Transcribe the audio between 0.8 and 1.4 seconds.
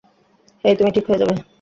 ঠিক হয়ে যাবে।